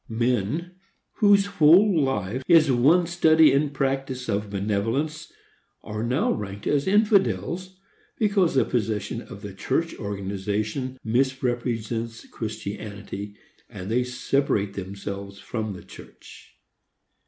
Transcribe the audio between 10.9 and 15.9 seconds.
misrepresents Christianity, and they separate themselves from the